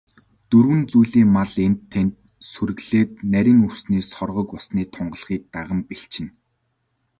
Дөрвөн 0.49 0.81
зүйлийн 0.91 1.29
мал 1.37 1.53
энд 1.65 1.79
тэнд 1.91 2.15
сүрэглээд, 2.51 3.11
нарийн 3.33 3.59
өвсний 3.67 4.03
соргог, 4.11 4.47
усны 4.57 4.81
тунгалгийг 4.93 5.41
даган 5.55 5.79
бэлчинэ. 5.87 6.31